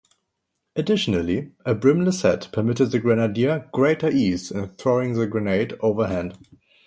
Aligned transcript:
Additionally, 0.75 1.51
a 1.63 1.75
brimless 1.75 2.23
hat 2.23 2.49
permitted 2.51 2.89
the 2.89 2.97
grenadier 2.97 3.69
greater 3.71 4.09
ease 4.09 4.49
in 4.49 4.67
throwing 4.69 5.13
the 5.13 5.27
grenade 5.27 5.75
overhand. 5.79 6.39